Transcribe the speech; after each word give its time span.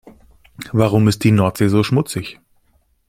Warum 0.71 1.07
ist 1.09 1.23
die 1.23 1.29
Nordsee 1.31 1.67
so 1.67 1.83
schmutzig? 1.83 2.39